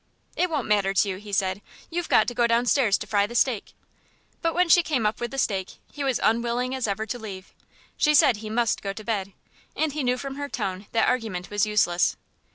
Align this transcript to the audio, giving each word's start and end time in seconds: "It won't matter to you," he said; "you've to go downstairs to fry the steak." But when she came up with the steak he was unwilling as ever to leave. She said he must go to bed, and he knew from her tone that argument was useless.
"It 0.35 0.49
won't 0.49 0.67
matter 0.67 0.95
to 0.95 1.09
you," 1.09 1.17
he 1.17 1.31
said; 1.31 1.61
"you've 1.91 2.07
to 2.09 2.33
go 2.33 2.47
downstairs 2.47 2.97
to 2.97 3.05
fry 3.05 3.27
the 3.27 3.35
steak." 3.35 3.73
But 4.41 4.55
when 4.55 4.67
she 4.67 4.81
came 4.81 5.05
up 5.05 5.21
with 5.21 5.29
the 5.29 5.37
steak 5.37 5.73
he 5.93 6.03
was 6.03 6.19
unwilling 6.23 6.73
as 6.73 6.87
ever 6.87 7.05
to 7.05 7.19
leave. 7.19 7.53
She 7.97 8.15
said 8.15 8.37
he 8.37 8.49
must 8.49 8.81
go 8.81 8.93
to 8.93 9.03
bed, 9.03 9.33
and 9.75 9.93
he 9.93 10.01
knew 10.03 10.17
from 10.17 10.37
her 10.37 10.49
tone 10.49 10.87
that 10.91 11.07
argument 11.07 11.51
was 11.51 11.67
useless. 11.67 12.17